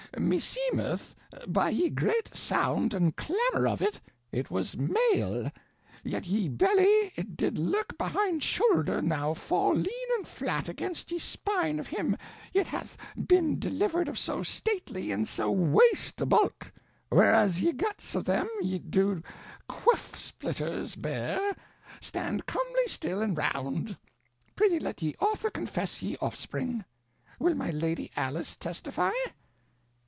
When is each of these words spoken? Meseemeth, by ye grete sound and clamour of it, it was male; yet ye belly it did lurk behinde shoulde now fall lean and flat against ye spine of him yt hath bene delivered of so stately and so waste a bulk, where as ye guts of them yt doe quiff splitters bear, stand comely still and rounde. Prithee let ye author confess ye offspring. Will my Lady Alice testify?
Meseemeth, 0.17 1.15
by 1.47 1.69
ye 1.69 1.89
grete 1.89 2.35
sound 2.35 2.93
and 2.93 3.15
clamour 3.15 3.65
of 3.65 3.81
it, 3.81 4.01
it 4.33 4.51
was 4.51 4.75
male; 4.77 5.49
yet 6.03 6.25
ye 6.27 6.49
belly 6.49 7.13
it 7.15 7.37
did 7.37 7.57
lurk 7.57 7.97
behinde 7.97 8.41
shoulde 8.43 9.01
now 9.05 9.33
fall 9.33 9.73
lean 9.73 10.07
and 10.17 10.27
flat 10.27 10.67
against 10.67 11.13
ye 11.13 11.17
spine 11.17 11.79
of 11.79 11.87
him 11.87 12.17
yt 12.53 12.67
hath 12.67 12.97
bene 13.15 13.57
delivered 13.57 14.09
of 14.09 14.19
so 14.19 14.43
stately 14.43 15.13
and 15.13 15.29
so 15.29 15.49
waste 15.49 16.19
a 16.19 16.25
bulk, 16.25 16.73
where 17.07 17.33
as 17.33 17.61
ye 17.61 17.71
guts 17.71 18.13
of 18.13 18.25
them 18.25 18.49
yt 18.61 18.91
doe 18.91 19.21
quiff 19.69 20.19
splitters 20.19 20.93
bear, 20.97 21.55
stand 22.01 22.45
comely 22.45 22.85
still 22.87 23.21
and 23.21 23.37
rounde. 23.37 23.97
Prithee 24.57 24.77
let 24.79 25.01
ye 25.01 25.15
author 25.21 25.49
confess 25.49 26.01
ye 26.03 26.17
offspring. 26.19 26.83
Will 27.39 27.55
my 27.55 27.69
Lady 27.71 28.11
Alice 28.17 28.57
testify? 28.57 29.11